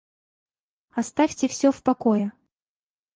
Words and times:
Оставьте 0.95 1.47
всё 1.47 1.71
в 1.71 1.83
покое! 1.83 2.31